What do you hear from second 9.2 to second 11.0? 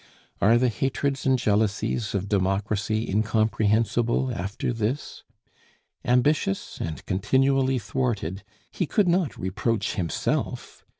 reproach himself.